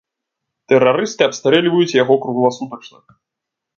[0.71, 2.99] Тэрарысты абстрэльваюць яго кругласутачна.